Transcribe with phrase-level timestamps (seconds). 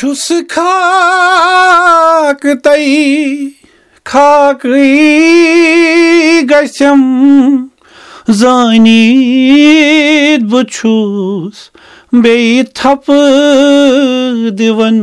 [0.00, 2.84] چھُس خاک تَے
[4.10, 4.92] خاکٕے
[6.50, 7.00] گژھم
[8.38, 11.56] زٲنِتھ بہٕ چھُس
[12.22, 14.98] بیٚیہِ تھپہٕ دِوان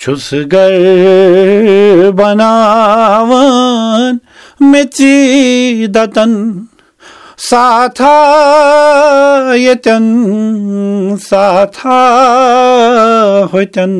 [0.00, 4.12] چھُس گرٕ بناوان
[4.70, 4.98] میٚژِ
[5.94, 6.32] دَتن
[7.38, 8.14] ساتھا
[9.56, 11.98] ییٚتٮ۪ن ساتھا
[13.52, 13.92] ہوٚتٮ۪ن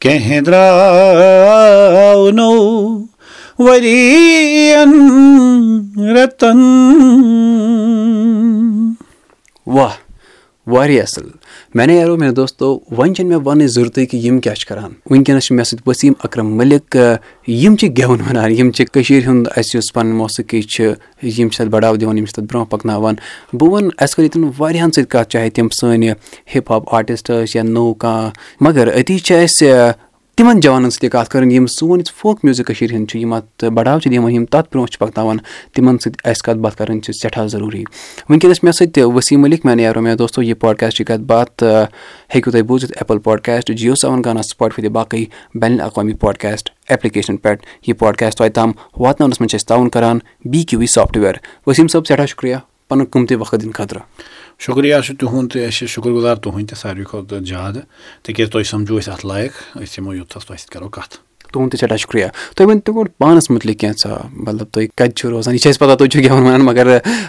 [0.00, 2.98] کینٛہہ درٛاو نوٚو
[3.58, 4.92] ؤرین
[6.14, 6.58] رٮ۪تن
[9.66, 9.94] واہ
[10.66, 11.28] واریاہ اَصٕل
[11.74, 14.92] مےٚ نے یارو مےٚ دوستو وۄنۍ چھَنہٕ مےٚ وَننٕچ ضروٗرتٕے کہِ یِم کیٛاہ چھِ کَران
[15.10, 16.96] وٕنکٮ۪نَس چھِ مےٚ سۭتۍ ؤسیٖم اکرم مٔلِک
[17.46, 20.92] یِم چھِ گٮ۪وُن وَنان یِم چھِ کٔشیٖرِ ہُنٛد اَسہِ یُس پَنٕنۍ موسیٖقی چھِ
[21.38, 23.14] یِم چھِ تَتھ بَڑاو دِوان یِم چھِ تَتھ برونٛہہ پَکناوان
[23.52, 26.12] بہٕ وَنہٕ اَسہِ کٔر ییٚتٮ۪ن واریاہَن سۭتۍ کَتھ چاہے تِم سٲنۍ
[26.54, 28.30] ہِپ ہاپ آرٹِسٹ ٲسۍ یا نوٚو کانٛہہ
[28.60, 29.68] مگر أتی چھِ اَسہِ
[30.38, 33.32] تِمَن جوانَن سۭتۍ تہِ کَتھ کَرٕنۍ یِم سون یُس فوک میوٗزِک کٔشیٖرِ ہِنٛدۍ چھِ یِم
[33.32, 35.36] اَتھ بَڑاو چھِ دِوان یِم تَتھ برونٛہہ چھِ پَکناوان
[35.74, 37.82] تِمَن سۭتۍ اَسہِ کَتھ باتھ کَرٕنۍ چھِ سٮ۪ٹھاہ ضروٗری۔
[38.28, 41.62] وٕنکٮ۪نَس مےٚ سۭتۍ ؤسیٖم مٔلِک مےٚ نیرو مےٚ دوستو یہِ پاڈکاسٹٕچ کَتھ باتھ
[42.34, 45.24] ہیٚکِو تُہۍ بوٗزِتھ ایپٕل پاڈکاسٹ جِیو سیوَن گانا سٕپاٹ تہِ باقٕے
[45.60, 50.18] بین الاقوامی پاڈکاسٹ ایپلِکیشَن پؠٹھ یہِ پاڈکاسٹ تۄہہِ تام واتناونَس منٛز چھِ أسۍ تعاوُن کَران
[50.44, 51.34] B Q V software
[51.66, 52.56] Waseem صٲب سٮ۪ٹھاہ شُکریہ
[52.88, 54.02] پَنُن قۭمتی وقت دِنہٕ خٲطرٕ
[54.66, 57.82] شُکریہ چھُ تُہُنٛد تہِ أسۍ چھِ شُکُر گُزار تُہُنٛد تہِ ساروی کھۄتہٕ زیادٕ
[58.22, 61.16] تِکیازِ تُہۍ سَمجو أسۍ اَتھ لایق أسۍ یِمو یوٚتتھَس تۄہہِ سۭتۍ کَرو کَتھ
[61.52, 64.16] تُہُنٛد تہِ سٮ۪ٹھاہ شُکریہ تُہۍ ؤنۍتو گۄڈٕ پانَس مُتعلِق کینٛژھا
[64.46, 66.86] مطلب تُہۍ کَتہِ چھِو روزان یہِ چھِ اَسہِ پَتہ تُہۍ چھِو گٮ۪وَن وَنان مگر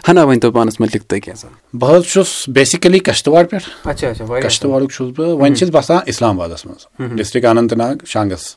[0.07, 1.49] ہنا ؤنۍتو پانَس مُتعلِق تُہۍ کینٛژھا
[1.79, 7.15] بہٕ حظ چھُس بیسِکٔلی کَشتٕواڑ پٮ۪ٹھ کَشتٕواڑُک چھُس بہٕ وۄنۍ چھُس بَسان اِسلام آبادَس منٛز
[7.17, 8.55] ڈِسٹِرٛک اننت ناگ شانٛگَس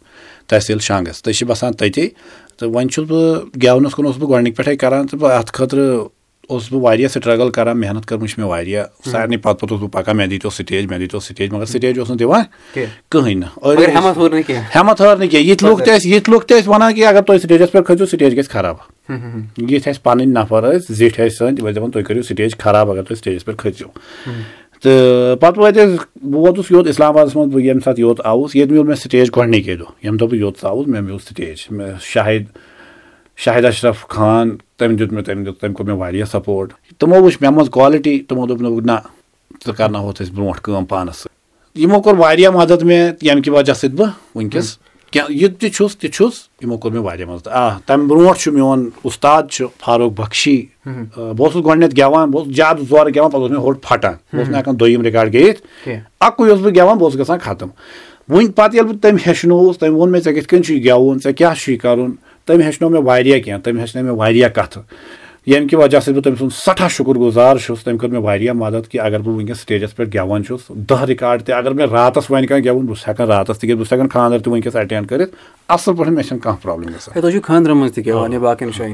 [0.48, 2.08] تحصیٖل شانٛگَس تُہۍ چھِ بَسان تٔتی
[2.56, 6.08] تہٕ وۄنۍ چھُس بہٕ گٮ۪ونَس کُن اوسُس بہٕ گۄڈنِکۍ پٮ۪ٹھَے کَران تہٕ بہٕ اَتھ خٲطرٕ
[6.48, 10.02] اوسُس بہٕ واریاہ سٹرٛگٕل کَران محنت کٔرمٕژ چھِ مےٚ واریاہ سارنٕے پَتہٕ پَتہٕ اوسُس بہٕ
[10.02, 12.42] پَکان مےٚ دیٖتو سِٹیج مےٚ دیٖتو سِٹیج مگر سِٹیج اوس نہٕ دِوان
[13.08, 13.48] کٕہٕنۍ نہٕ۔
[14.76, 17.22] ہٮ۪مت ہٲر نہٕ کینٛہہ۔ یِتھۍ لُکھ تہِ ٲسۍ یِتھۍ لُکھ تہِ ٲسۍ وَنان کہِ اگر
[17.22, 18.76] تُہۍ سِٹیجَس پٮ۪ٹھ کھٔسِو سِٹیج گژھِ خراب۔
[19.58, 22.90] یِتھۍ اَسہِ پَنٕنۍ نفر ٲسۍ زِٹھۍ ٲسۍ سٲنۍ تِم ٲسۍ دَپان تُہۍ کٔرِو سِٹیج خراب
[22.90, 23.86] اگر تُہۍ سِٹیجَس پٮ۪ٹھ کھٔسِو
[24.82, 28.56] تہٕ پَتہٕ وٲتۍ أسۍ بہٕ ووتُس یوٚت اِسلام آبادَس منٛز بہٕ ییٚمہِ ساتہٕ یوٚت آوُس
[28.56, 31.88] ییٚتہِ میوٗل مےٚ سِٹیج گۄڈنِکے دۄہ۔ ییٚمہِ دۄہ بہٕ یوٚت ژاوُس مےٚ میوٗل سِٹیج۔ مےٚ
[32.00, 32.42] شاہِد
[33.36, 37.38] شاہِد اشرف خان تٔمۍ دیُت مےٚ تٔمۍ دیُت تٔمۍ کوٚر مےٚ واریاہ سپوٹ تِمو وٕچھ
[37.40, 38.92] مےٚ منٛز کالٹی تِمو دوٚپ دوٚپُکھ نہ
[39.66, 43.72] ژٕ کَرناوہوتھ أسۍ برونٛٹھ کٲم پانَس سۭتۍ۔ یِمو کوٚر واریاہ مَدد مےٚ ییٚمہِ کہِ وجہ
[43.72, 44.78] سۭتۍ بہٕ وٕنکیٚس
[45.10, 46.32] کینٛہہ یہِ تہِ چھُس تہِ چھُس
[46.62, 51.34] یِمو کوٚر مےٚ واریاہ مَدد۔ آ تَمہِ برونٛٹھ چھُ میون اُستاد چھُ فاروق بخشی۔ بہٕ
[51.38, 54.50] اوسُس گۄڈنؠتھ گؠوان بہٕ اوسُس زیادٕ زورٕ گؠوان پَتہٕ اوس مےٚ ہوٚٹ پھٹان۔ بہٕ اوسُس
[54.50, 55.88] نہٕ ہٮ۪کان دوٚیِم رِکاڈ گٔیِتھ۔
[56.20, 57.68] اَکُے اوسُس بہٕ گؠوان بہٕ اوسُس گژھان ختم۔
[58.28, 61.32] وٕنۍ پَتہٕ ییٚلہِ بہٕ تٔمۍ ہیٚچھنووُس تٔمۍ ووٚن مےٚ ژےٚ کِتھ کٔنۍ چھُے گؠوُن ژےٚ
[61.32, 62.12] کیاہ چھُے کَرُن
[62.44, 64.82] تٔمۍ ہیٚچھنو مےٚ واریاہ کینٛہہ تٔمۍ ہیٚچھنٲے مےٚ واریاہ کَتھٕ۔
[65.46, 68.54] ییٚمہِ کہِ وجہ سۭتۍ بہٕ تٔمۍ سُنٛد سٮ۪ٹھاہ شُکُر گُزار چھُس تٔمۍ کٔر مےٚ واریاہ
[68.54, 72.30] مَدد کہِ اگر بہٕ وٕنکیٚس سِٹیجَس پؠٹھ گؠوان چھُس دہ رِکاڈ تہِ اگر مےٚ راتَس
[72.30, 75.08] وۄنۍ کانٛہہ گؠوُن بہٕ چھُس ہؠکان راتَس تِکیازِ بہٕ چھُس ہؠکان خاندر تہِ وٕنکیٚس اٮ۪ٹینٛڈ
[75.08, 75.36] کٔرِتھ۔
[75.68, 77.22] اَصٕل پٲٹھۍ مےٚ چھَنہٕ کانٛہہ پرابلِم گژھان۔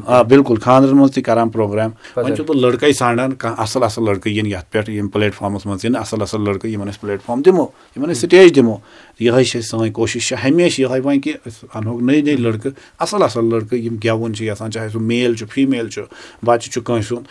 [0.06, 4.04] آ۔ بِلکُل خاندرَن منٛز تہِ کران پروگرام۔ وۄنۍ چھُس بہٕ لٔڑکے ژھانڈان کانٛہہ اَصٕل اَصٕل
[4.04, 7.20] لٔڑکہٕ یِن یَتھ پؠٹھ یِم پلیٹ فارمَس منٛز یِن اَصٕل اَصٕل لٔڑکہٕ یِمن أسۍ پلیٹ
[7.26, 7.62] فارم دِمو
[7.96, 8.76] یِمن أسۍ سِٹیج دِمو
[9.20, 13.22] یِہے چھِ سٲنۍ کوٗشِش چھِ ہمیشہِ یِہے وۄنۍ کہِ أسۍ اَنہوکھ نٔے نٔے لٔڑکہٕ اَصٕل
[13.22, 16.02] اَصٕل لٔڑکہٕ یِم گؠوُن چھِ یَژھان چاہے سُہ میل چھُ فیٖمیل چھُ
[16.46, 17.26] بَچہِ چھُ کٲنٛسہِ ہُنٛد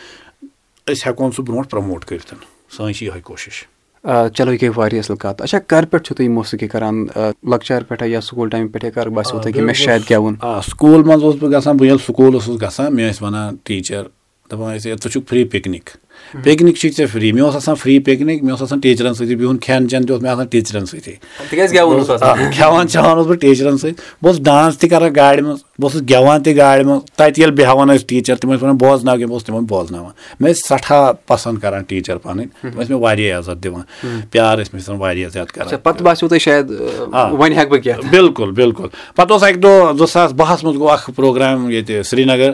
[0.91, 2.33] أسۍ ہؠکون سُہ برونٛٹھ پرٛموٹ کٔرِتھ
[2.75, 3.63] سٲنۍ چھِ یِہے کوٗشِش
[4.35, 7.05] چلو یہِ گٔے واریاہ اَصٕل کَتھ اچھا کَرٕ پؠٹھ چھِو تُہۍ موسیٖقی کَران
[7.51, 10.59] لۄکچار پؠٹھے یا سکوٗل ٹایمہِ پؠٹھے کَر باسیٚو تۄہہِ کہِ مےٚ چھُ شاید گؠوُن آ
[10.69, 14.03] سکوٗل منٛز اوسُس بہٕ گژھان بہٕ ییٚلہِ سکوٗل اوسُس گژھان مےٚ ٲسۍ وَنان ٹیٖچَر
[14.51, 15.89] دَپان ٲسۍ ہے ژٕ چھُکھ فِرٛی پِکنِک
[16.43, 19.57] پِکنِک چھُے ژےٚ فِرٛی مےٚ اوس آسان فِرٛی پِکنِک مےٚ اوس آسان ٹیٖچرَن سۭتی بِہُن
[19.57, 21.11] کھٮ۪ن چٮ۪ن تہِ اوس مےٚ آسان ٹیٖچرَن سۭتی
[21.49, 26.01] کھٮ۪وان چٮ۪وان اوسُس بہٕ ٹیٖچرَن سۭتۍ بہٕ اوسُس ڈانٕس تہِ کَران گاڑِ منٛز بہٕ اوسُس
[26.09, 29.33] گٮ۪وان تہِ گاڑِ منٛز تَتہِ ییٚلہِ بیٚہوان ٲسۍ ٹیٖچَر تِم ٲسۍ وَنان بوزناو کینٛہہ بہٕ
[29.35, 33.63] اوسُس تِمَن بوزناوان مےٚ ٲسۍ سٮ۪ٹھاہ پَسنٛد کَران ٹیٖچَر پَنٕنۍ تِم ٲسۍ مےٚ واریاہ عزت
[33.63, 33.81] دِوان
[34.31, 35.69] پیار ٲسۍ مےٚ واریاہ زیادٕ کَران
[38.11, 42.51] بِلکُل بِلکُل پَتہٕ اوس اَکہِ دۄہ زٕ ساس بَہَس منٛز گوٚو اَکھ پرٛوگرام ییٚتہِ سرینگر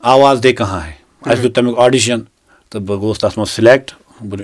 [0.00, 2.20] آواز دے کہاں ہے اَسہِ دیُت تَمیُک آڈِشَن
[2.70, 3.90] تہٕ بہٕ گوٚوُس تَتھ منٛز سِلیکٹ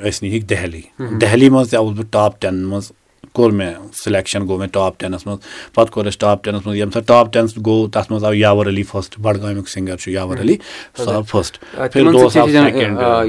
[0.08, 0.82] أسۍ نِہِکھ دہلی
[1.20, 2.90] دہلی منٛز تہِ آوُس بہٕ ٹاپ ٹٮ۪ن منٛز
[3.32, 5.38] کوٚر مےٚ سِلیکشَن گوٚو مےٚ ٹاپ ٹٮ۪نَس منٛز.
[5.74, 8.68] پَتہٕ کوٚر اَسہِ ٹاپ ٹٮ۪نَس منٛز ییٚمہِ ساتہٕ ٹاپ ٹٮ۪ن گوٚو تَتھ منٛز آو یاوَر
[8.68, 10.56] علی فٔسٹ بَڈگامیُک سِنٛگَر چھُ یاوَر علی
[10.98, 11.58] سُہ آو فٔسٹ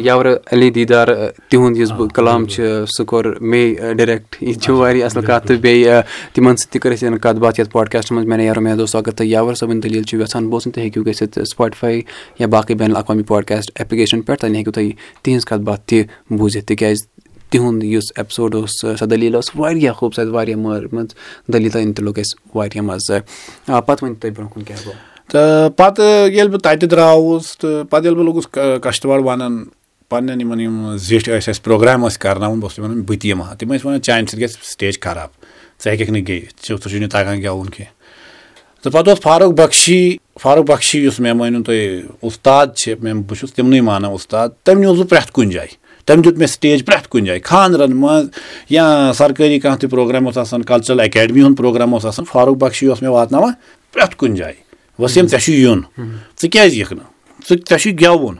[0.05, 1.07] یاوَر علی دیٖدار
[1.49, 3.63] تِہُنٛد یُس بہٕ کلام چھُ سُہ کوٚر مے
[3.97, 6.01] ڈِریکٹ یہِ چھُ واریاہ اَصٕل کَتھ تہٕ بیٚیہِ
[6.33, 9.11] تِمن سۭتۍ تہِ کٔر اَسہِ کَتھ باتھ یَتھ پاڈکاسٹَس منٛز مےٚ یارو مےٚ دوس اگر
[9.11, 11.99] تُہۍ یاوَر صٲبٕنۍ دٔلیٖل چھِو یَژھان بوزُن تُہۍ ہیٚکِو گٔژھِتھ سٕپاٹفاے
[12.39, 14.91] یا باقٕے بین الاقوامی پاڈکاسٹ ایپلِکیشَن پؠٹھ تَتٮ۪ن ہیٚکِو تُہۍ
[15.23, 17.03] تِہٕنٛز کَتھ باتھ تہِ بوٗزِتھ تِکیازِ
[17.53, 21.07] تِہُنٛد یُس ایپِسوڈ اوس سۄ دٔلیٖل ٲس واریاہ خوٗبصوٗرت واریاہ مٲرمٕژ
[21.53, 23.19] دٔلیٖل تہِ لوٚگ اَسہِ واریاہ مَزٕ۔
[23.67, 24.97] پَتہٕ ؤنِو تُہۍ برونٛہہ کُن کیاہ گوٚو؟
[25.31, 28.47] تہٕ پَتہٕ ییٚلہِ بہٕ تَتہِ درٛاوُس تہٕ پَتہٕ ییٚلہِ بہٕ لوٚگُس
[28.83, 29.63] کَشٹٕواڑ وَنان
[30.09, 33.47] پَنٕنٮ۪ن یِمن یِم زِٹھۍ ٲسۍ اَسہِ پروگرام ٲسۍ کرناوُن بہٕ اوسُس وَنان بہٕ تہِ یِمہٕ
[33.47, 35.29] ہا۔ تِم ٲسۍ وَنان چانہِ سۭتۍ گژھِ سِٹیج خراب
[35.83, 37.93] ژٕ ہیٚکَکھ نہٕ گیٚیِتھ ژےٚ چھُے نہٕ تَگان گٮ۪وُن کینٛہہ۔
[38.81, 43.37] تہٕ پَتہٕ اوس فاروق بخشی فاروق بخشی یُس مےٚ مٲنِو تُہۍ اُستاد چھِ مےٚ بہٕ
[43.39, 47.09] چھُس تِمنٕے مانان اُستاد تٔمۍ نیوٗس بہٕ پرٛٮ۪تھ کُنہِ جایہِ تٔمۍ دیُت مےٚ سٹیج پرٛٮ۪تھ
[47.09, 48.27] کُنہِ جایہِ خانٛدرَن منٛز
[48.69, 52.87] یا سرکٲری کانٛہہ تہِ پروگرام اوس آسان کَلچرَل اکیڈمی ہُنٛد پروگرام اوس آسان فاروق بخشی
[52.87, 53.53] اوس مےٚ واتناوان
[53.93, 54.55] پرٛٮ۪تھ کُنہِ جایہِ
[54.99, 55.81] ؤسیٖم ژےٚ چھُے یُن
[56.41, 57.05] ژٕ کیازِ یِکھ نہٕ
[57.49, 58.35] ژٕ ژےٚ چھُے گٮ۪وُن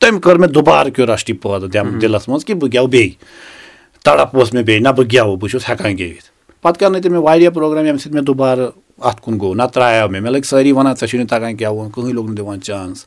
[0.00, 3.12] تٔمۍ کٔر مےٚ دُبارٕ کیوٗراسٹی پٲدٕ دِلَس منٛز کہِ بہٕ گٮ۪وٕ بیٚیہِ
[4.04, 6.30] تڑپ اوس مےٚ بیٚیہِ نہ بہٕ گٮ۪وٕ بہٕ چھُس ہٮ۪کان گیٚوِتھ
[6.62, 10.08] پَتہٕ کَرنٲے تٔمۍ مےٚ واریاہ پروگرام ییٚمہِ سۭتۍ مےٚ دُبارٕ اَتھ کُن گوٚو نَتہٕ ترٛایو
[10.08, 13.06] مےٚ مےٚ لٔگۍ سٲری وَنان ژےٚ چھُے نہٕ تَگان گٮ۪وُن کٕہٕنۍ لوٚگ نہٕ دِوان چانٕس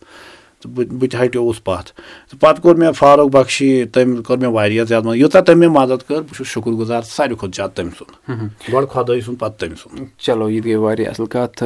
[0.61, 1.91] تہٕ بہٕ بہٕ تہِ ہَٹیووُس پَتھ۔
[2.29, 5.69] تہٕ پَتہٕ کوٚر مےٚ فاروق بخشی تٔمۍ کٔر مےٚ واریاہ زیادٕ مدد۔ یوٗتاہ تٔمۍ مےٚ
[5.69, 9.57] مدد کٔر بہٕ چھُس شُکُر گُزار ساروی کھۄتہٕ زیادٕ تٔمۍ سُنٛد۔ گۄڈٕ خۄدٲے سُنٛد پَتہٕ
[9.59, 11.63] تٔمۍ سُنٛد۔ چلو یہِ تہِ گٔے واریاہ اَصٕل کَتھ۔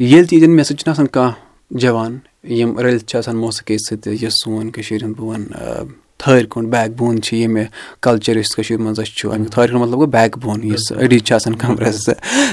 [0.00, 1.34] ییٚلہِ تہِ ییٚتٮ۪ن مےٚ سۭتۍ چھُنہٕ آسان کانٛہہ
[1.70, 5.86] جوان یِم رٔلِتھ چھِ آسان موسیٖقی سۭتۍ یُس سون کٔشیٖرِ ہُنٛد بہٕ وَنہٕ
[6.20, 7.64] تھٲرۍ کُن بیک بون چھِ ییٚمہِ
[8.00, 11.22] کَلچَر یُس کٔشیٖرِ منٛز اَسہِ چھُ اَمیُک تھٲرۍ کُن مطلب گوٚو بیک بون یُس أڈِج
[11.24, 12.08] چھِ آسان کَمرَس۔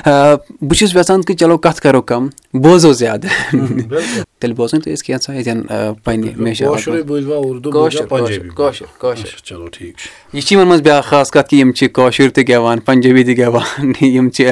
[0.06, 3.30] بہٕ چھُس یَژھان کہِ چلو کَتھ کَرو کَم بوزو زیادٕ
[4.40, 6.50] تیٚلہِ بوزو تُہۍ أسۍ کینٛژھا ییٚتٮ۪ن پنٛنہِ
[10.34, 13.38] یہِ چھِ یِمَن منٛز بیٛاکھ خاص کَتھ کہِ یِم چھِ کٲشُر تہِ گٮ۪وان پنٛجٲبی تہِ
[13.38, 14.52] گٮ۪وان یِم چھِ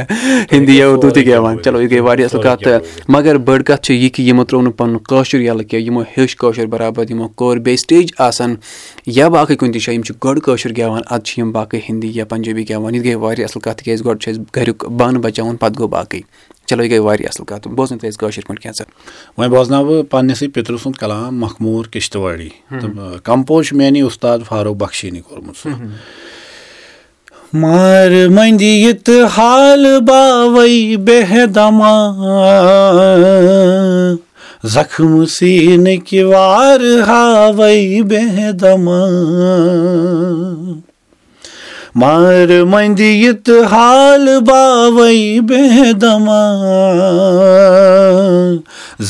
[0.52, 3.82] ہِندی یا اُردو تہِ گٮ۪وان چلو یہِ گٔے واریاہ اَصٕل کَتھ تہٕ مگر بٔڑ کَتھ
[3.86, 7.28] چھِ یہِ کہِ یِمو ترٛوو نہٕ پَنُن کٲشُر یَلہٕ کینٛہہ یِمو ہیوٚچھ کٲشُر بَرابَر یِمو
[7.28, 8.56] کوٚر بیٚیہِ سٹیج آسان
[9.06, 12.12] یا باقٕے کُنہِ تہِ جایہِ یِم چھِ گۄڈٕ کٲشُر گٮ۪وان اَدٕ چھِ یِم باقٕے ہِندی
[12.14, 15.56] یا پنٛجٲبی گٮ۪وان یہِ گٔے واریاہ اَصٕل کَتھ تِکیازِ گۄڈٕ چھِ أسۍ گَریُک بانہٕ بَچاوُن
[15.56, 16.22] پَتہٕ گوٚو باقٕے
[16.66, 18.86] چلو یہِ گٔے واریاہ اَصٕل کَتھ بوزنٲیِو تُہۍ أسۍ کٲشِر پٲٹھۍ
[19.38, 24.76] وۄنۍ بوزناو بہٕ پنٛنِسٕے پِترٕ سُنٛد کلام مخموٗر کِشتواری۔ تہٕ کَمپوز چھُ میٛانی اُستاد فاروق
[24.78, 25.70] بخشیٖنی کوٚرمُت سُہ۔
[27.54, 31.94] مار مٔنٛدِ تہٕ حال باوَے بیٚہدما
[34.64, 39.00] زخم سیٖنٕکۍ وار ہاوَے بیٚہدما
[42.02, 46.42] مار مٔنٛدِ تہٕ حال باوَے بیٚہدما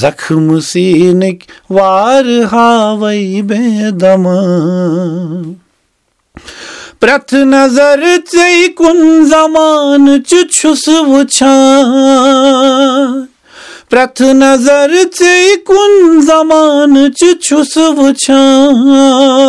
[0.01, 4.39] زخم سیٖنٕکۍ وار ہاوَے بیٚہدما
[6.99, 8.03] پرٛٮ۪تھ نظر
[8.33, 8.99] ژے کُن
[9.29, 12.25] زمانہٕ چھُس وٕچھان
[13.89, 15.35] پرٛٮ۪تھ نظر ژے
[16.27, 19.45] زمانہٕ چہِ چھُس وٕچھان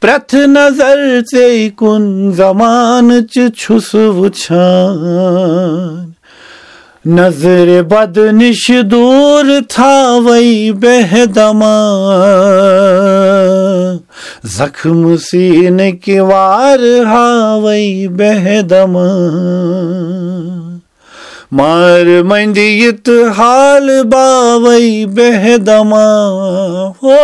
[0.00, 0.98] پرٛٮ۪تھ نظر
[1.32, 1.48] ژے
[1.78, 2.04] کُن
[2.38, 6.10] زمانہٕ چہِ چھُس وٕچھان
[7.16, 11.76] نظرِ بد نِش دوٗر تھاوَے بیٚہدما
[14.56, 16.80] زخم سیٖنٕکۍ وار
[17.12, 19.08] ہاوَے بیٚہدما
[21.58, 26.04] مار مٔنٛدِ تہٕ حال باوَے بیٚہدما
[27.02, 27.16] ہو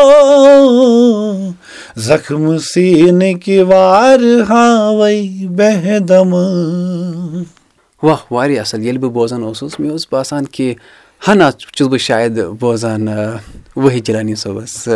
[2.06, 5.20] زخم سیٖنٕکۍ وار ہاوَے
[5.56, 6.43] بیٚہدما
[8.02, 10.75] واہ واریاہ اَصٕل ییٚلہِ بہٕ بوزان اوسُس مےٚ اوس باسان کہِ
[11.29, 13.08] ہنا چھُس بہٕ شاید بوزان
[13.76, 14.88] ؤحی چِلانی صٲبَس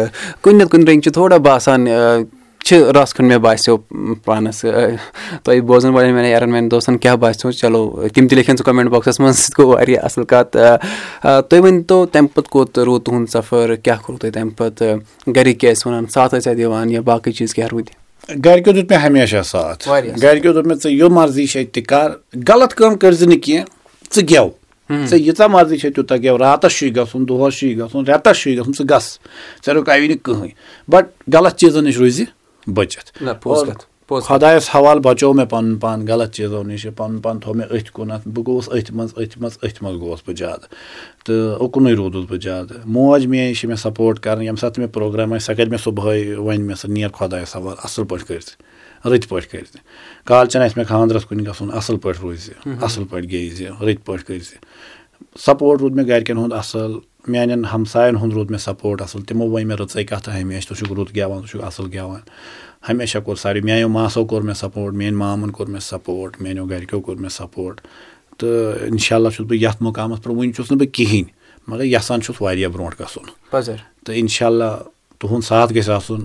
[0.42, 1.86] کُنہِ نَتہٕ کُنہِ رٔنٛگۍ چھِ تھوڑا باسان
[2.70, 3.76] چھِ رَس کھنٛڈ مےٚ باسیٚو
[4.24, 4.60] پانَس
[5.44, 8.90] تۄہہِ بوزَن والٮ۪ن میانٮ۪ن یارَن میانٮ۪ن دوستَن کیاہ باسیٚو؟ چلو تِم تہِ لیکھن سُہ کومٮ۪نٛٹ
[8.90, 10.56] بۄکسَس منٛز سُہ تہِ گوٚو واریاہ اَصٕل کَتھ
[11.48, 14.96] تُہۍ ؤنۍتو تَمہِ پَتہٕ کوٚت روٗد تُہُنٛد سفر؟ کیاہ کوٚروٕ تۄہہِ تَمہِ پَتہٕ؟
[15.36, 17.94] گَرِکۍ کیٛاہ ٲسۍ وَنان؟ ساتھ ٲسیا دِوان یا باقٕے چیٖز کیٛاہ روٗدۍ
[18.44, 19.88] گرِکیو دیُت مےٚ ہمیشہ ساتھ۔
[20.22, 22.10] گرِکیو دوٚپ مےٚ ژٕ یہِ مرضی چھے تہِ کر
[22.48, 23.64] غلط کٲم کٔرۍ زِ نہٕ کینٛہہ
[24.14, 24.48] ژٕ گٮ۪و
[25.08, 28.72] ژےٚ ییٖژاہ مرضی چھے تیوٗتاہ گٮ۪و راتَس چھُے گژھُن دۄہَس چھُے گژھُن رٮ۪تَس چھُے گژھُن
[28.72, 29.08] ژٕ گژھ
[29.64, 30.50] ژےٚ رُکاوی نہٕ کٕہٕنۍ۔
[30.88, 32.24] بَٹ غلط چیٖزَن نِش روٗزِ
[32.66, 33.10] بٔچِتھ
[34.10, 38.28] خۄدایَس حوالہٕ بَچوو مےٚ پَنُن پان غلط چیٖزو نِش پَنُن پان تھوٚو مےٚ أتھۍ کُنَتھ
[38.28, 40.66] بہٕ گوٚوُس أتھۍ منٛز أتھۍ منٛز أتھۍ منٛز گوٚوُس بہٕ زیادٕ
[41.24, 44.92] تہٕ اُکنُے روٗدُس بہٕ زیادٕ موج میٲنۍ چھِ مےٚ سَپوٹ کَران ییٚمہِ ساتہٕ تہِ مےٚ
[44.92, 48.40] پرٛوگرام آسہِ سۄ کَرِ مےٚ صُبحٲے وَنہِ مےٚ سۄ نیر خۄدایَس حوالہٕ اَصٕل پٲٹھۍ کٔرۍ
[48.40, 48.50] زِ
[49.06, 49.76] رٕتۍ پٲٹھۍ کٔرۍ زِ
[50.24, 52.50] کالچَن آسہِ مےٚ خاندرَس کُن گژھُن اَصٕل پٲٹھۍ روٗزِ
[52.82, 54.54] اَصٕل پٲٹھۍ گیٚیہِ زِ رٕتۍ پٲٹھۍ کٔرۍ زِ
[55.46, 56.98] سَپوٹ روٗد مےٚ گَرِکٮ۪ن ہُنٛد اَصٕل
[57.28, 60.92] میانٮ۪ن ہمساین ہُنٛد روٗد مےٚ سَپوٹ اَصٕل تِمو ؤنۍ مےٚ رٕژَے کَتھٕ ہمیشہِ ژٕ چھُکھ
[60.92, 62.20] رُت گٮ۪وان ژٕ چھُکھ اَصٕل گٮ۪وان
[62.88, 67.00] ہمیشہ کوٚر ساروی میانیو ماسو کوٚر مےٚ سَپوٹ میٲنۍ مامَن کوٚر مےٚ سَپوٹ میانیو گرِکیو
[67.00, 67.80] کوٚر مےٚ سَپوٹ
[68.38, 71.30] تہٕ اِنشاء اللہ چھُس بہٕ یَتھ مُقامَس پٮ۪ٹھ وٕنہِ چھُس نہٕ بہٕ کِہیٖنۍ
[71.68, 73.26] مگر یَژھان چھُس واریاہ برونٛٹھ گژھُن
[74.04, 74.76] تہٕ اِنشاء اللہ
[75.18, 76.20] تُہُنٛد ساتھ گژھِ آسُن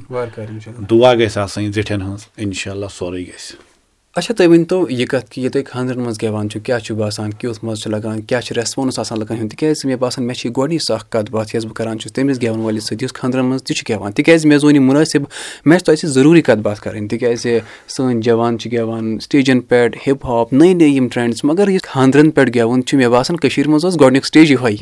[0.90, 3.75] دُعا گژھِ آسٕنۍ زِٹھٮ۪ن ہٕنٛز اِنشاء اللہ سورُے گژھِ
[4.20, 7.32] اچھا تُہۍ ؤنۍتو یہِ کَتھ کہِ یہِ تُہۍ خاندرَن منٛز گٮ۪وان چھُو کیٛاہ چھُ باسان
[7.40, 10.50] کیُتھ مَزٕ چھُ لَگان کیٛاہ چھُ ریسپانٕس آسان لُکَن ہُنٛد تِکیٛازِ مےٚ باسان مےٚ چھِ
[10.58, 13.64] گۄڈنِچ اَکھ کَتھ باتھ یۄس بہٕ کَران چھُس تٔمِس گٮ۪وَن وٲلِس سۭتۍ یُس خاندرَن منٛز
[13.64, 15.24] تہِ چھُ گٮ۪وان۔ تِکیٛازِ مےٚ زون یہِ مُنٲسِب
[15.66, 19.98] مےٚ چھِ تۄہہِ سۭتۍ ضروٗری کَتھ باتھ کَرٕنۍ۔ تِکیٛازِ سٲنۍ جوان چھِ گٮ۪وان سٹیجَن پٮ۪ٹھ
[20.08, 23.70] ہِپ ہاپ نٔے نٔے یِم ٹرٛینٛڈٕس مگر یہِ خاندرَن پٮ۪ٹھ گٮ۪وُن چھُ مےٚ باسان کٔشیٖرِ
[23.70, 24.76] منٛز اوس گۄڈنیُک سٹیج یِہوے۔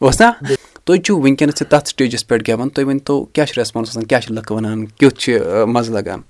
[0.00, 0.32] اوس نا؟
[0.84, 4.20] تُہۍ چھُو وٕنکیٚنَس تہِ تَتھ سٹیجَس پٮ۪ٹھ گٮ۪وان تُہۍ ؤنۍتو کیٛاہ چھُ ریسپانٕس آسان کیٛاہ
[4.20, 5.32] چھِ لُکھ وَنان کیُتھ چھُ
[5.66, 6.20] مَزٕ لَگان؟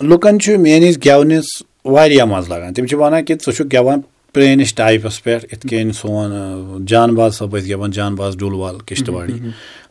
[0.00, 4.00] لُکَن چھُ میٲنِس گٮ۪ونِس واریاہ مَزٕ لگان؟ تِم چھِ وَنان کہِ ژٕ چھُکھ گٮ۪وان
[4.32, 9.38] پرٲنِس ٹایپَس پٮ۪ٹھ یِتھ کٔنۍ سون جان باز صٲب ٲسۍ گٮ۪وان جان باز ڈُل کِشتواڑی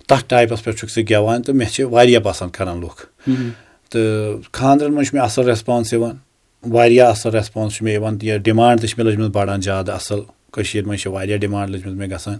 [0.07, 3.05] تَتھ ٹایپَس پٮ۪ٹھ چھُکھ ژٕ گٮ۪وان تہٕ مےٚ چھِ واریاہ پَسنٛد کَران لُکھ.
[3.91, 6.15] تہٕ خانٛدرَن منٛز چھُ مےٚ اَصٕل ریسپانٕس یِوان
[6.71, 10.21] واریاہ اَصٕل ریسپانٕس چھُ مےٚ یِوان یہِ ڈِمانٛڈ تہِ چھِ مےٚ لٔجمٕژ بَڑان زیادٕ اَصٕل.
[10.51, 12.39] کٔشیٖرِ منٛز چھِ واریاہ ڈِمانٛڈ لٔجمٕژ مےٚ گژھان.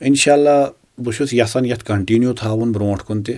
[0.00, 0.64] اِنشاء اللہ
[0.98, 3.34] بہٕ چھُس یَژھان یَتھ کَنٹِنیوٗ تھاوُن برونٛٹھ کُن تہِ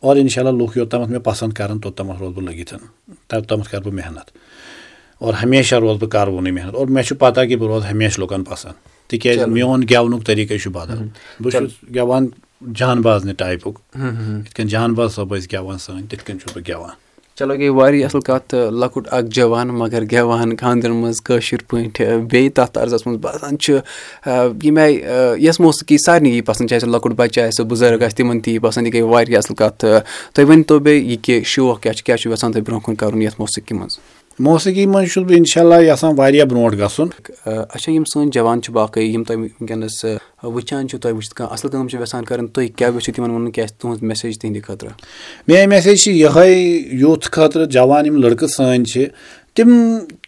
[0.00, 2.74] اور اِنشاء اللہ لُکھ یوٚتامَتھ مےٚ پَسنٛد کَران توٚتامَتھ روزٕ بہٕ لٔگِتھ
[3.28, 4.30] توٚتامَتھ کَرٕ بہٕ محنت
[5.18, 8.44] اور ہمیشہ روزٕ بہٕ کَروُنٕے محنت اور مےٚ چھُ پَتہ کہِ بہٕ روزٕ ہمیشہِ لُکَن
[8.44, 8.74] پَسنٛد
[9.08, 10.98] تِکیازِ میون گٮ۪ونُک طٔریٖقے چھُ بَدل۔
[11.40, 12.26] بہٕ چھُس گٮ۪وان
[12.74, 16.68] جان بازنہِ ٹایپُک۔ یِتھ کٔنۍ جان باز صٲب ٲسۍ گٮ۪وان سٲنۍ تِتھ کٔنۍ چھُس بہٕ
[16.68, 16.94] گٮ۪وان
[17.38, 22.18] چلو گٔے واریاہ اَصٕل کَتھ تہٕ لۄکُٹ اکھ جوان مگر گٮ۪وان خاندرَن منٛز کٲشِر پٲٹھۍ
[22.30, 23.74] بیٚیہِ تَتھ طرزَس منٛز باسان چھُ
[24.62, 28.16] ییٚمہِ آیہِ یۄس موسیٖقی سارنٕے یی پَسنٛد چاہے سُہ لۄکُٹ بَچہِ آسہِ سُہ بُزرٕگ آسہِ
[28.16, 30.00] تِمن تہِ یی پَسنٛد یہِ گٔے واریاہ اَصٕل کَتھ۔ تہٕ
[30.34, 33.22] تُہۍ ؤنۍتو بیٚیہِ یہِ کہِ شوق کیاہ چھُ کیاہ چھُ یَژھان تُہۍ برونٛہہ کُن کَرُن
[33.22, 33.98] یَتھ موسیٖقی منٛز
[34.38, 37.08] موسیٖقی منٛز چھُس بہٕ اِنشاء اللہ یَژھان واریاہ برونٛٹھ گژھُن
[37.46, 40.04] اچھا یِم سٲنۍ جوان چھِ باقٕے یِم تۄہہِ وٕنکیٚنَس
[40.42, 43.50] وٕچھان چھِو تۄہہِ وٕچھِتھ کانٛہہ اَصٕل کٲم چھِ یَژھان کَرٕنۍ تُہۍ کیاہ گٔژھِو تِمن وَنُن
[43.50, 44.92] کیٛاہ آسہِ تُہٕنٛز میسیج تِہنٛدِ خٲطرٕ
[45.48, 46.50] میٲنۍ میسیج چھِ یِہے
[47.00, 49.06] یوٗتھ خٲطرٕ جوان یِم لٔڑکہٕ سٲنۍ چھِ
[49.54, 49.68] تِم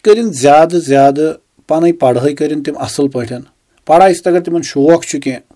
[0.03, 1.33] کٔرِنۍ زیادٕ زیادٕ
[1.67, 3.41] پَنٕنۍ پَڑٲے کٔرِنۍ تِم اَصٕل پٲٹھۍ
[3.85, 5.48] پَڑایہِ سۭتۍ اگر تِمن شوق چھُ کینٛہہ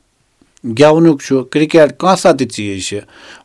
[0.68, 3.00] گٮ۪ونُک چھُ کِرکٹ کانٛہہ سا تہِ چیٖز چھِ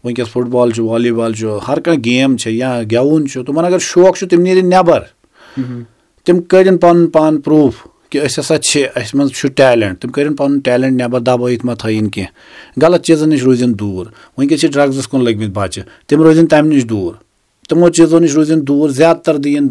[0.05, 3.65] وٕنکیٚس فُٹ بال چھُ والی بال چھُ ہر کانٛہہ گیم چھِ یا گٮ۪وُن چھُ تِمن
[3.65, 5.03] اگر شوق چھُ تِم نیرن نٮ۪بر۔
[6.25, 7.75] تِم کٔرِنۍ پَنُن پان پرٛوٗف
[8.11, 11.75] کہِ أسۍ ہسا چھِ اَسہِ منٛز چھُ ٹیلنٹ۔ تِم کٔرِنۍ پَنُن ٹیلنٹ نٮ۪بر دبٲیِتھ ما
[11.75, 12.33] تھٲیِن کینٛہہ۔
[12.83, 14.07] غلط چیٖزن نِش روٗزِنۍ دوٗر۔
[14.39, 17.15] وٕنکیٚس چھِ ڈرٛگزَس کُن لٔگمٕتۍ بَچہِ۔ تِم روزن تَمہِ نِش دوٗر۔
[17.69, 19.69] تِمو چیٖزو نِش روٗزِنۍ دوٗر زیادٕ تر دِیِن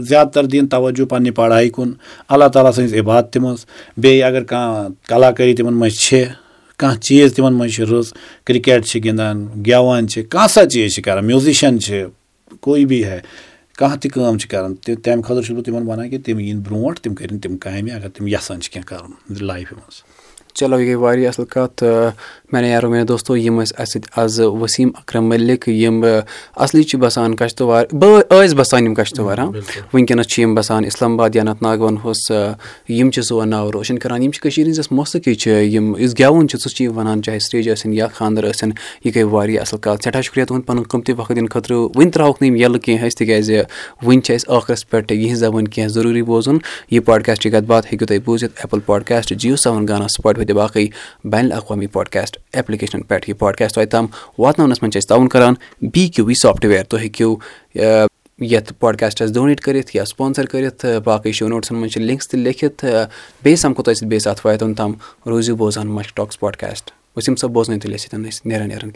[0.00, 1.92] زیادٕ تر دِیِن توجوٗ پَننہِ پڑایہِ کُن۔
[2.28, 3.66] اللہ تعالیٰ سٕنٛزِ عبادتہِ منٛز
[3.96, 6.24] بیٚیہِ اگر کانٛہہ کلاکٲری تِمن منٛز چھِ
[6.80, 8.12] کانٛہہ چیٖز تِمن منٛز چھِ رٕژ
[8.46, 12.04] کِرکٹ چھِ گِنٛدان گٮ۪وان چھِ کانٛہہ سا چیٖز چھِ کران میوٗزِشن چھِ
[12.88, 13.20] بی ہے
[13.78, 17.00] کانٛہہ تہِ کٲم چھِ کران تَمہِ خٲطرٕ چھُس بہٕ تِمن وَنان کہِ تِم یِن برونٛٹھ
[17.02, 20.02] تِم کٔرِنۍ تِم کامہِ اگر تِم یَژھان چھِ کینٛہہ کَرُن لایفہِ منٛز
[20.54, 21.84] چلو یہِ گٔے واریاہ اَصٕل کَتھ
[22.52, 26.04] میانے یارو میانہِ دوستو یِم ٲسۍ اَسہِ سۭتۍ آزٕ ؤسیٖم اکرم مٔلِک یِم
[26.64, 31.12] اَصلی چھِ بَسان کَشتوار بہٕ ٲسۍ بَسان یِم کَشتوار ہاں وٕنکیٚنَس چھِ یِم بَسان اِسلام
[31.14, 32.30] آباد یا اننت ناگ وَنہوس
[32.88, 36.14] یِم چھِ سون ناو روشَن کَران یِم چھِ کٔشیٖرِ ہِنٛز یۄس موسیٖقی چھِ یِم یُس
[36.18, 38.72] گٮ۪وُن چھُ سُہ چھِ یہِ وَنان چاہے سِٹیج ٲسِنۍ یا خاندَر ٲسِنۍ
[39.04, 42.42] یہِ گٔے واریاہ اَصٕل کَتھ سٮ۪ٹھاہ شُکریہ تُہُنٛد پَنُن قۭمتی وقت دِنہٕ خٲطرٕ وٕنہِ ترٛاوُکھ
[42.42, 43.60] نہٕ یِم یَلہٕ کینٛہہ أسۍ تِکیازِ
[44.02, 46.58] وٕنہِ چھِ اَسہِ ٲخرَس پٮ۪ٹھ یِہٕنٛز زَبٲنۍ کینٛہہ ضروٗری بوزُن
[46.90, 50.86] یہِ پاڈکاسٹٕچ کَتھ باتھ ہیٚکِو تُہۍ بوٗزِتھ ایپٕل پاڈکاسٹ جِیو سیوَن گانا سٕپاٹ باقٕے
[51.24, 54.06] بین الاقوامی پاڈکاسٹ ایپلِکیشنَن پٮ۪ٹھ یہِ پاڈکاسٹ تۄہہِ تام
[54.38, 55.54] واتناونَس منٛز چھِ أسۍ تاوُن کَران
[55.94, 57.36] بی کیوٗ وی سافٹوِیَر تُہۍ ہیٚکِو
[58.44, 62.84] یَتھ پاڈکاسٹَس ڈونیٹ کٔرِتھ یا سپانسَر کٔرِتھ باقٕے شو نوٹسَن منٛز چھِ لِنکٕس تہِ لیکھِتھ
[63.42, 64.92] بیٚیہِ سَمکھو تۄہہِ سۭتۍ بیٚیہِ ساتہٕ واتُن تام
[65.26, 68.90] روٗزِو بوزان مَش ٹاکٕس پاڈکاسٹ ؤسِم صٲب بوزنٲیِو تیٚلہِ أسۍ أسۍ نیران نیران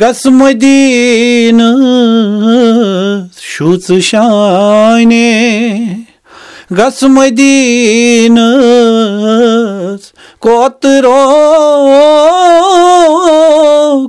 [0.00, 0.26] گژھ
[7.14, 8.38] مدیٖن
[10.40, 11.18] کوترو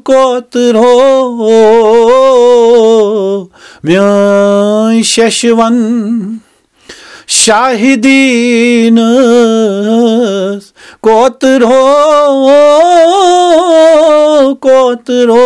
[0.06, 0.94] کوترو
[3.84, 5.78] میٲنۍ ششوَن
[7.40, 8.98] شاہدیٖن
[11.02, 11.82] کوترو
[14.62, 15.44] کوترو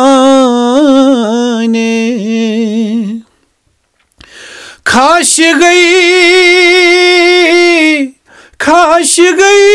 [4.90, 5.82] خاش گٔے
[8.64, 9.66] خاش گٔے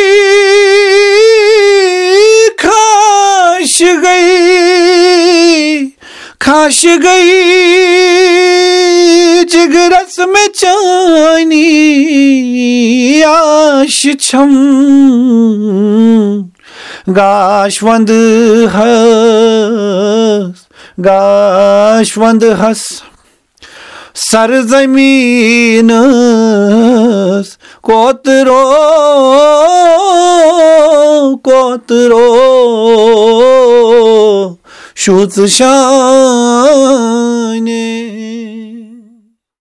[2.63, 4.23] خاش گٔے
[6.45, 7.43] خاش گٔے
[9.51, 11.71] جِگرس مےٚ چانی
[13.27, 14.51] آش چھم
[17.07, 18.11] گاش وَندٕ
[18.75, 20.59] حس
[21.05, 22.83] گاش وَندٕ حس
[24.15, 25.87] سر زٔمیٖنس
[27.81, 28.63] کوترو
[31.43, 32.29] کوترو
[34.95, 35.75] شوٗژ شانے